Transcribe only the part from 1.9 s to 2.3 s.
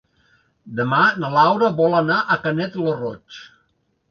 anar